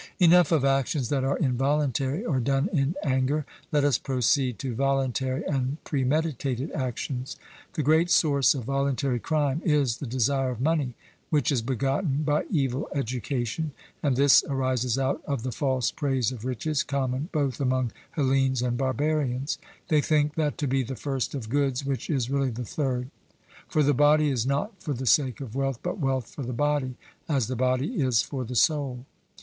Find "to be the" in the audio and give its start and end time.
20.57-20.95